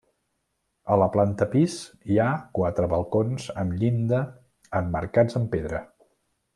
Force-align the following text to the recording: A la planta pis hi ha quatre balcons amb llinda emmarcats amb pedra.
A 0.93 0.95
la 1.01 1.07
planta 1.15 1.47
pis 1.51 1.75
hi 2.13 2.17
ha 2.25 2.31
quatre 2.59 2.89
balcons 2.95 3.47
amb 3.65 3.79
llinda 3.83 4.25
emmarcats 4.83 5.43
amb 5.43 5.51
pedra. 5.57 5.89